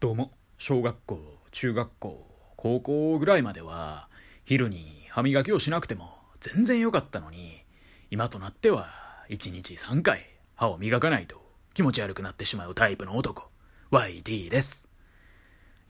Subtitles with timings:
[0.00, 0.32] どうも。
[0.56, 4.08] 小学校中学校高校ぐらいまでは
[4.46, 7.66] 昼に歯磨きをしなくても全然良かったのに
[8.10, 8.88] 今となっては
[9.28, 10.24] 1日3回
[10.54, 11.42] 歯を磨かないと
[11.74, 13.50] 気持ち悪くなってしまうタイプの男
[13.90, 14.88] YT です。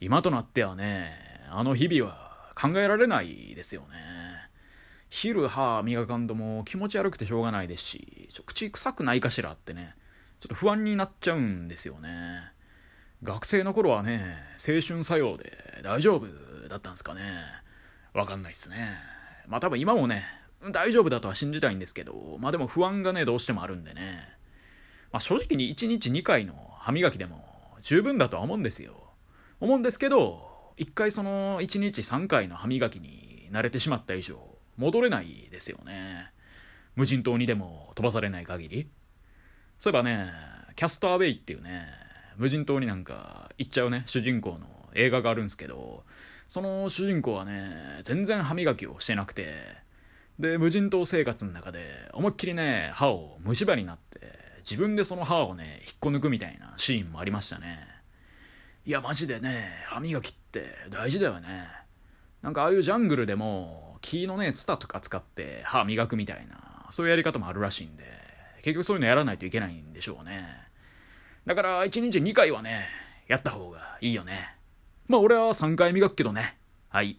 [0.01, 1.13] 今となってはね
[1.49, 3.87] あの日々は考えられないですよね。
[5.09, 9.95] 昼歯磨かんとも気持ち悪くてしょうがないですし口臭くないかしらってね
[10.41, 12.51] ちょっと不安になっちゃうんですよね。
[13.23, 14.21] 学生の頃はね
[14.57, 15.53] 青春作用で
[15.83, 16.27] 大丈夫
[16.67, 17.21] だったんですかね。
[18.13, 18.97] わかんないっすね。
[19.47, 20.25] まあ多分今もね
[20.71, 24.01] 大丈夫だとは信じたいんですけどまあでも不安がねどうしてもあるんでね。
[25.11, 27.45] まあ正直に1日2回の歯磨きでも
[27.81, 28.93] 十分だとは思うんですよ。
[29.59, 34.39] 思うんですけど一回その1日3回の歯磨きに慣れてしまった以上
[34.77, 36.31] 戻れないですよね。
[36.95, 38.89] 無人島にでも飛ばされない限り。
[39.77, 40.31] そういえばね
[40.75, 42.00] キャストアウェイっていうね
[42.41, 46.03] 無人島になんか行っちゃうね主人公の映画があるんですけど
[46.47, 49.53] その主人公はね全然歯磨きをしてなくて
[50.39, 54.21] で無人島生活の中で思いっきりね歯を虫歯になって
[54.61, 57.77] 自分でその歯をね引っこ抜くみたいなシーンもありましたね。
[58.87, 61.67] いやマジでね歯磨きって大事だよね。
[62.41, 68.03] なんかああいうジャングルでも木のねツタとか使って歯磨くみたいなそういうやり方もあるらしいんで
[68.63, 70.60] 結局そういうのやらないといけないんでしょうね。
[71.45, 72.85] だから1日2回はね
[73.27, 74.55] やった方がいいよね。
[75.07, 76.57] まあ俺は3回磨くけどね。
[76.89, 77.17] はい。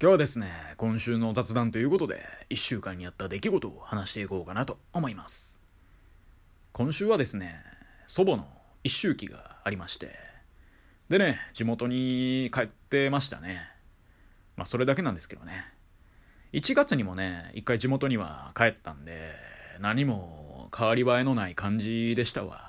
[0.00, 5.60] 今日はですね今週の雑談ということで1週間にあった出来事を話していこうかなと思います。
[6.72, 7.62] 今週はですね
[8.06, 8.46] 祖母の
[8.82, 10.10] 一周期がありまして。
[11.08, 13.60] でね地元に帰ってましたね。
[14.56, 15.64] まあそれだけなんですけどね。
[16.52, 19.32] 1月にもね一回地元には帰ったんで
[19.80, 22.63] 何も変わり映えのない感じでしたわ。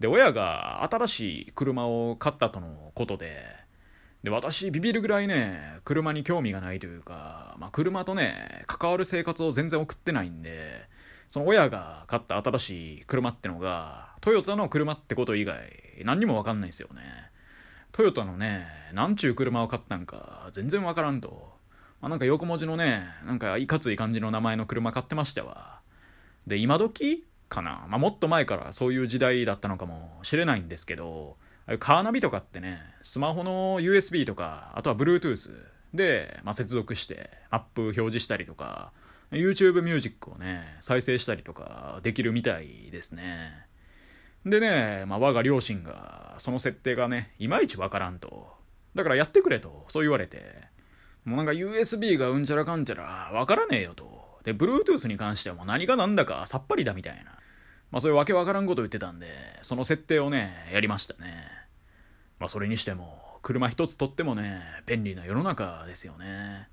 [0.00, 3.44] で親が新しい車を買ったとのことで
[4.22, 10.88] で私ビビるぐらいね車に興味がないというか、まあ、車とね関わる生活を全然送ってないんで
[11.28, 15.58] その親が買った新しい車ってのがトヨタの車ってこと以外
[16.04, 17.00] 何にも分かんないですよね。
[17.92, 21.54] トヨタのね何ちゅう車を買ったんか全然分からんと、
[22.00, 25.80] まあ、なんか横文字のねなんかいかつい感じの名前の車買ってましたわ。
[26.46, 31.36] で今時かな、まあ、もっと前からそういう時代だったのかもしれないんですけど
[31.78, 35.54] カーナビとかってねスマホの USB とかあとは Bluetooth
[35.92, 38.92] で、まあ、接続してマップ表示したりとか
[39.30, 43.66] YouTube ミュージックをね再生したりとかできるみたいですね。
[44.46, 48.56] でね、まあ、我が両親がその設定がねいまいちわからんと。
[48.94, 50.68] だからやってくれとそう言われて。
[51.24, 54.27] もうなんか USB がうんちゃらかんちゃらわからねえよと。
[54.52, 57.38] で Bluetooth に関しても何が何だかさっぱりだみたいな
[57.90, 59.26] まあそういうわけわからんこと言ってたんで、
[59.62, 61.44] その設定をね、やりましたね。
[62.38, 66.68] まあそれにしても、車一つとってもね、便利な世の中ですよね。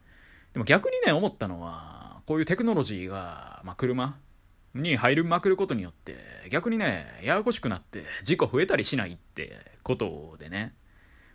[0.53, 4.17] でも逆にね、思ったのは、こういうテクノロジーが、まあ車
[4.73, 6.17] に入りまくることによって、
[6.49, 10.73] 逆にね、ややこしくなって事故増えたりしないってことでね。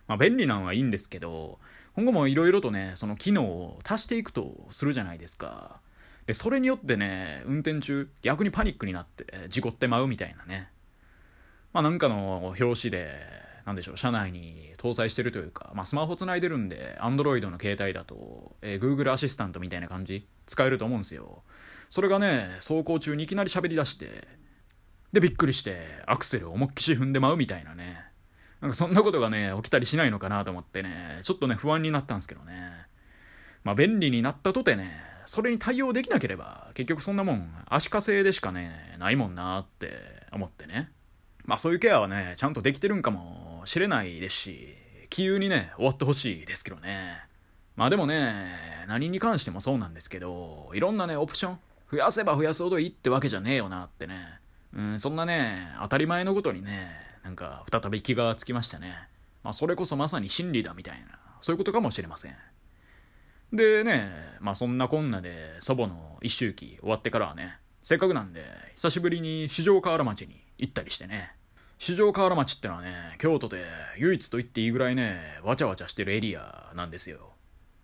[0.07, 1.57] まあ便利なのはいいんですけど、
[1.95, 5.81] 今後もいろいろとね、その機能を足していくとするじゃないですか。
[6.31, 10.69] でそれによってね運転中逆にパニックになって事故ってまうみたいなね。
[11.73, 13.09] まあなんかの表紙で
[13.65, 21.43] なんでしょう車内に搭載してるというか、まあ、スマホつないでるんで Android の携帯だと、えー、Google アシスタントみたいな感じ使えると思うんですよ。
[21.89, 24.25] それがね走行中にいきなり喋り出して
[25.11, 28.05] でびっくりしてアクセルを思いっきし踏んでまうみたいなね。
[28.61, 32.71] なんかそんなことがね起きたりしないのかなと思ってねちょっとね不安になったんですけどね。
[33.65, 39.93] まあ便利になったとてねそれに対応できなければ結局そんなもん足かせでしかねないもんなって
[40.31, 40.91] 思ってね。
[41.45, 44.67] まあそういうケアはねちゃんとできてるんかもしれないですし
[45.09, 47.17] 気憂にね終わってほしいですけどね。
[47.75, 48.45] まあでもね
[48.87, 51.59] 何に関してもそうなんですけどいろんなねオプション
[51.91, 54.39] 増やせば増やすほどいいってわけじゃねえよなってね。
[54.73, 56.91] うんそんなね当たり前のことにね
[57.23, 58.95] なんか再び気がつきましたね。
[59.43, 62.35] まあそれこそまさに真理だみたいなそういうことかもしれません。
[63.51, 64.09] でね、
[64.39, 68.45] まあそんなこんなで祖母の一周期終わってからはね、せっかくなんで
[68.75, 71.33] 久しぶりに四条河原町に行ったりしてね。
[71.77, 73.63] 四条河原町ってのはね、京都で
[73.97, 77.33] 唯一と言っていいぐらいね、わちゃわちゃしてるエリアなんですよ。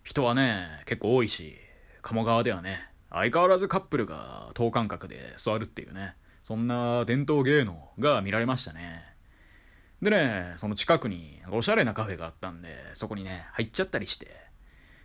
[0.04, 1.56] 人はね、結構多いし、
[2.00, 9.04] 鴨川ではね、相変わらずカップルが等間隔で座るっていうね、そんな伝統芸能が見られましたね。
[10.00, 14.47] でね、その近くにおしゃれなカフェがあったんで、そこにね、入っちゃったりして、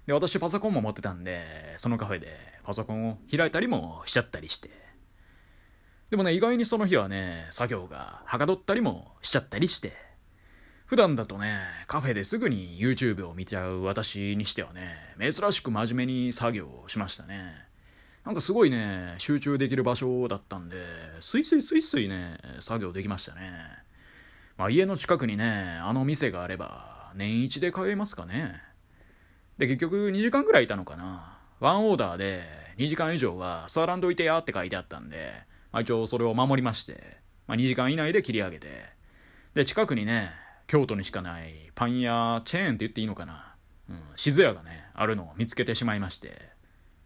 [0.06, 4.70] で、私パソコンも持ってたんで、そのカフェでパソコンを開いたりもしちゃったりして。
[6.10, 9.94] でもね、意外にその日はね、作業がはかどったりもしちゃったりして。
[10.86, 11.58] 普段だとね、
[11.88, 17.74] カフェですぐに YouTube を見ちゃう私にしてはね、珍しく真面目に作業をしましたね。
[18.26, 20.78] なんかすごいね、集中できる場所だったんで、
[21.20, 23.52] スイスイスイスイね、作業できましたね。
[24.58, 28.62] まあ家の近くにね、あの店があれば、年一で通えますかね。
[29.58, 31.40] で、結局2時間ぐらいいたのかな。
[31.60, 32.42] ワンオーダーで
[32.78, 35.32] 2時間以上は座らんといてやって書いてあったんで、
[35.72, 37.18] まあ一応それを守りまして、
[37.48, 38.68] まあ2時間以内で切り上げて、
[39.54, 40.32] で、近くにね、
[40.68, 43.56] 京都にしかないパン屋チェーンって言っていいのかな。
[43.90, 46.54] うん、静屋がね、あるのを見つけてしまいまして。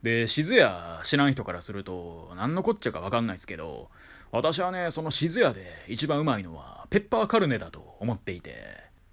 [0.03, 3.89] で、静屋知らん人からすると、何のこっちゃかわかんないですけど、
[4.31, 8.55] 私はね、その静屋で一番うまいのは、ペッパーカルネだと思っていて、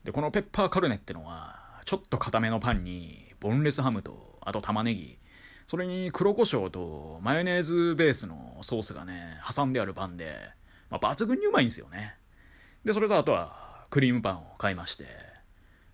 [0.04, 5.18] で、このペッパーカルネってのは、ちょっと固めのパンに、ボンレスハムと、あと玉ねぎ、
[5.66, 10.34] それに黒胡椒とマヨネーズベースのソースがね、挟んであるパンで、
[10.88, 12.16] まあ、抜群にうまいんですよね。
[12.86, 15.04] で、それとあとは、クリームパンを買いまして、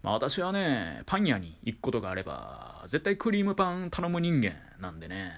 [0.04, 5.32] まあ私はね、パン屋に行くことがあれば、絶対クリームパン頼む人間なんでね、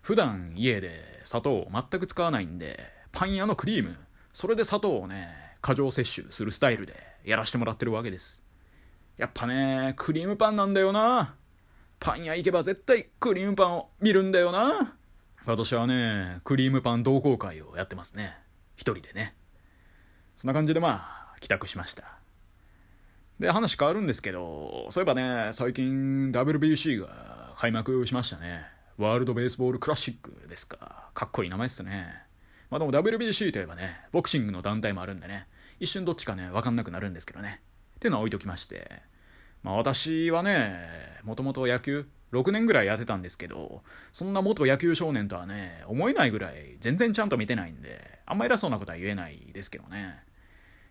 [0.00, 2.78] 普段家で砂糖を全く使わないんで、
[3.10, 3.96] パン屋のクリーム、
[4.32, 5.26] それで砂糖をね、
[5.60, 8.44] 過剰摂取するスタイルでやらしてもらってるわけです。
[9.16, 11.34] やっぱね、クリームパンなんだよな。
[12.00, 14.96] パン屋行けば絶対クリームパンを見るんだよな。
[15.44, 18.36] 私はね、クリームパン同好会をやってますね。
[18.76, 19.34] 一人でね。
[20.36, 22.04] そんな感じでまあ、帰宅しました。
[23.38, 28.64] で、話変わるんですけど、そういえばね、最近 WBC が開幕しましたね。
[28.98, 31.10] ワールドベースボールクラシックですか。
[31.14, 32.06] かっこいい名前っすね。
[32.70, 35.46] まあでも WBC といえばね、ボクシングの団体もあるんでね、
[35.80, 37.60] 一瞬どっちかね、わかんなくなるんですけどね。
[38.02, 38.90] っていうのは置いときまして。
[39.62, 40.76] まあ私はね、
[41.22, 50.18] もともと野球、6年ぐらいやってたんですけど、そんな元野球少年とはね、思えないぐらい全然ちゃんと見てないんで、あんま偉そうなことは言えないですけどね。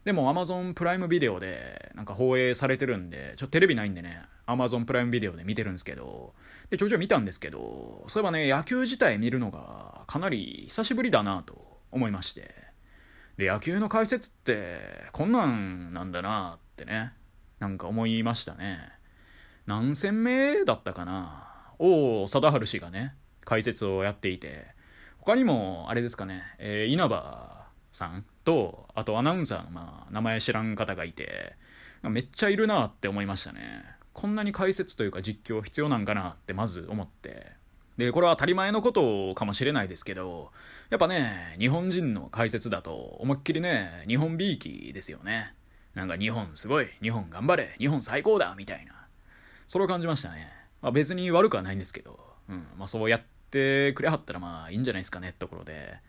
[0.05, 6.33] でも Amazon プライムビデオでなんか放映されてるんで、ちょっとテレビないんでね、Amazon プライムビデオで見てるんですけど、
[6.69, 12.71] で、ちょいちょい見たんですけど、そういえばね、野球自体見るのがかなり久しぶりだなと思いまして。
[13.37, 14.77] で、野球の解説って
[15.11, 17.13] こんなんなんだなってね、
[17.59, 18.77] なんか思いましたね。
[19.67, 21.47] 何戦目だったかな
[21.77, 23.13] 王貞治氏がね、
[23.45, 24.65] 解説をやっていて、
[25.19, 31.55] 他にも、あれですかね、えー、稲葉さんと、あとアナウンサーの、まあ、名前知らん方がいて、
[32.03, 33.83] めっちゃいるなって思いましたね。
[34.13, 37.51] こんなに解説というか実況必要なんかなってまず思って。
[37.97, 40.51] で、これは当たり前のことかもしれないですけど、
[40.89, 45.53] やっぱね、日本人の解説だと思いっきりね、日本びいきですよね。
[45.95, 48.93] なんか日本すごい、日本頑張れ、日本最高だ、みたいな。
[49.67, 50.47] それを感じましたね。
[50.81, 53.21] まあ別に悪くはないんですけど、うん、まあそうやっ
[53.51, 55.99] てくれはったらまあいいんじゃないですかねってところで。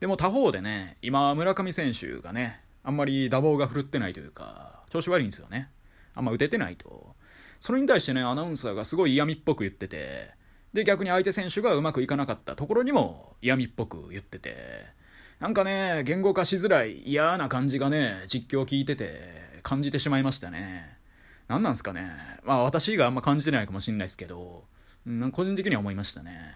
[0.00, 5.70] でも他方でね、今、村上選手がね、あんまり打棒が振るってないというか、調子悪いんですよね。
[6.14, 7.16] あんま打ててないと。
[7.58, 10.30] それに対してね、アナウンサーがすごい嫌味っぽく言ってて、
[10.72, 14.84] で、逆に相手選手がうまくいかなかったところにも嫌味っぽく言ってて、
[15.38, 20.96] なんかね、言語化しづらい嫌な感じがね、実況聞いてて、感じてしまいましたね。
[21.46, 22.10] 何なんすかね。
[22.44, 24.64] まあ私があんま感じてないかもしんないですけど、
[25.06, 26.54] うん、個人的には思いましたね。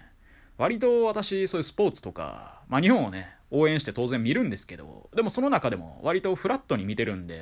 [0.57, 7.39] 割と私、そういうスポーツとか、まあ日本をね、応援して当然見るんですけど、でもその中でも割とフラットに見てるんで、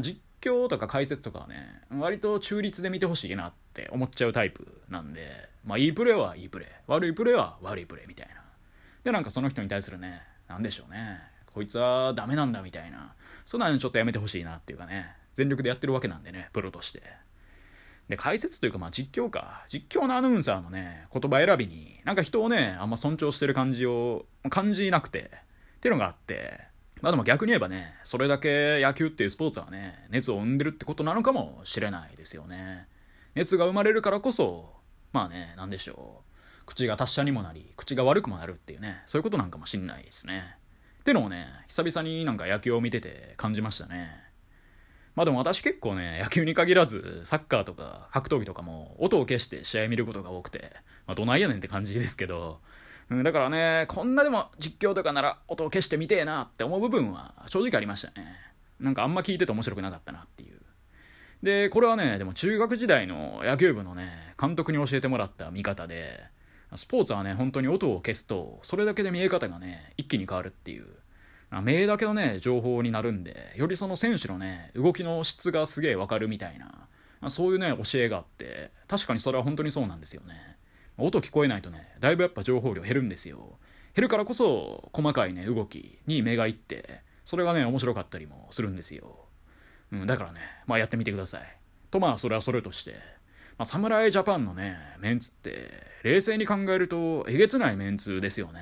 [0.00, 5.26] 実況とか解説とかはね、割と中立で見てほしいなって思っちゃうタイプなんで、
[5.64, 8.44] まあいいプレーはいいプレー、悪いプレーは悪いプレーみたいな。
[9.02, 17.02] で、なんかその人に対するね、なんでしょうね、こいつはダメなんだみたいな、そんなのちょっとやめてほしいなっていうかね、全力でやってるわけなんでね、プロとして。
[18.08, 19.64] で、解説というか、まあ実況か。
[19.68, 25.30] 実況のアナウンサーのね、言葉選びに、なんか人をね、あんま尊重してる感じを感じなくて、
[25.76, 26.60] っていうのがあって、
[27.00, 32.86] まあでも逆に言えばね、それだけ野球っていうスポーツはね、熱を生んでるってことなのかもしれないですよね。
[33.34, 34.74] 熱が生まれるからこそ、
[35.12, 36.31] まあね、なんでしょう。
[36.66, 40.56] 口が達者にもなり、口が悪くもなるっていうね、そういうことなんかもしんないですね。
[41.00, 44.10] ってのをね、久々になんか野球を見てて感じましたね。
[45.14, 50.72] まあでも私結構ね、野球に限らず、サッカーとか格闘技とかも音を消して試合見ることが多くて、
[51.06, 52.60] まあどないやねんって感じですけど、
[53.10, 58.36] うん、だからね、こんなでも実況とかなら音を消してみてえなって思う部分は正直ありましたね。
[58.80, 60.60] なんかあんま聞いてて面白くなかったなっていう。
[61.42, 66.24] で、これはね、でも中学時代の野球部のね、監督に教えてもらった見方で、
[66.74, 70.86] スポーツはね、本当に音を消すと、それだけで見え方がね、一気に変わるっていう。
[71.62, 76.88] 目だけのね、情報になるんで、よりその選手のね、動きの質がすげえわかるみたいな、
[77.28, 80.56] そういうね、教えがあって、確かにそれは本当にそうなんですよね。
[80.96, 83.58] 音聞こえないとね、だいぶやっぱ情報量減るんですよ。
[83.94, 89.26] 減るからこそ、細かいね、動きに目がいって、それがね、面白かったりもするんですよ。
[89.92, 91.56] うん、だからね、まあやってみてください。
[91.90, 92.94] とまあそれはそれとして、
[93.62, 95.70] あ、侍ジャパンのね、メンツって、
[96.02, 98.60] 冷静に考えるとえげつないメンツですよね。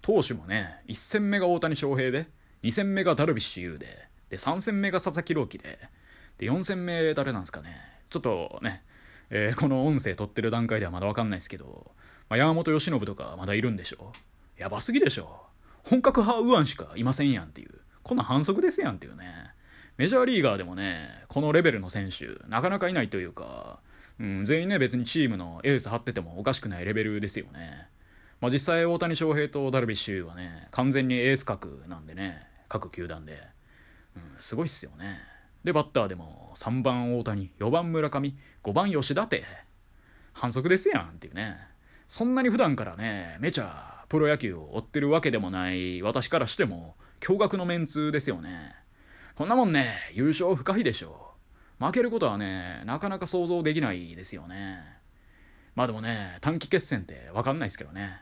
[0.00, 2.28] 投手もね、1戦目が大谷翔平で、
[2.62, 5.78] 2戦目がダルビッシュ有で、で、3戦目が佐々木朗希で、
[6.38, 7.76] で、4戦目誰なんですかね。
[8.10, 8.82] ちょっとね、
[9.30, 11.92] えー、この音声撮ってる段階ではまだわかんないですけど、
[12.28, 14.12] まあ、山本由伸とかまだいるんでしょ
[14.56, 15.46] やばすぎでしょ
[15.82, 17.70] 本格派右腕しかいませんやんっていう。
[18.02, 19.24] こんな反則ですやんっていうね。
[19.96, 23.80] メジャーリーガーでもね、このレベルの選手、なかなかいないというか、
[24.20, 27.88] うん、全員ね、別にチームのエース張っててもおかしくないレベルですよね。
[28.40, 33.40] まあ、実際大谷翔平とダルビッシュはね、完全にエース格なんでね、各球団で。
[34.16, 35.18] うん、すごいっすよね。
[35.64, 39.44] で、バッターでも3番大谷、4番村上、5番吉田って、
[40.32, 41.56] 反則ですやんっていうね。
[42.06, 48.74] そんなに普段からね、めちゃプロ野球を追ってるわけでもない私からしても、驚愕のメンツですよね。
[49.34, 51.23] こんなもんね、優勝不可避でしょう。
[51.78, 54.78] 負けることはね、なかなか想像できないですよね。
[55.74, 58.20] まあでもね、短期決戦ってわかんないですけどね。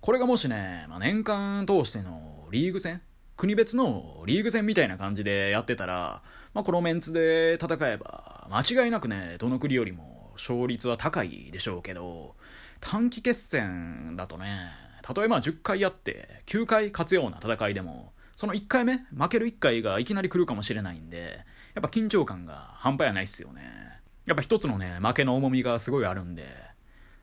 [0.00, 3.02] これがもしね、まあ、年間通してのリーグ戦
[3.36, 12.34] 国別のリーグ戦みたいな感じでやってたら、まあ、このメンツで戦えば、間違いなくね、どの国よりも勝率は高いでしょうけど、
[12.80, 14.70] 短期決戦だとね、
[15.14, 23.62] 例えば10回やって9回勝つような戦いでも、その1回目、負ける1回がいきなり来るかもしれないんで、やっぱ緊張感が半端やないっすよね。
[24.26, 26.44] やっぱ一つのね、負けの重みがすごいあるんで、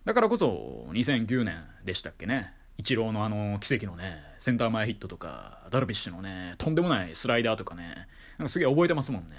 [0.05, 2.53] だからこそ2009年でしたっけね。
[2.77, 9.35] イチローのあの奇跡のね、センター前ヒットとか、ダルビッシュのね、とんでもないスライダーとかね、なんかすげえ覚えてますもんね。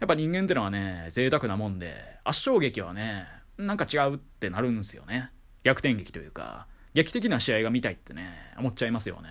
[0.00, 3.26] やっぱ人間ってのはね、贅沢なもんで、圧勝劇はね、
[3.58, 5.30] なんか違うってなるんすよね。
[5.62, 9.28] 逆転劇というか、劇的な試合が見たいってね、思っちゃいますよね。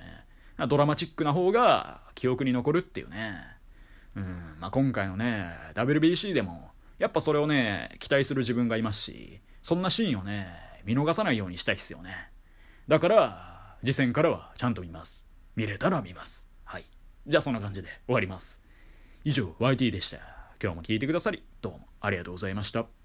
[0.68, 3.59] ドラマチックな方が記憶に残るっていうね。
[4.16, 4.24] うん、
[4.60, 10.48] まあ、今回のね、WBC でも、やっぱそれをね、期待する自分がいますし、そんなシーンをね、
[10.84, 12.32] 見逃さないようにしたいっすよね。
[12.88, 15.28] だから、次戦からはちゃんと見ます。
[15.56, 16.50] 見れたら見ます。
[16.64, 16.86] はい。
[17.28, 18.62] じゃあそんな感じで終わります。
[19.24, 20.18] 以上、YT でした。
[20.62, 22.99] 今日も聞いてくださり、どうもありがとうございました。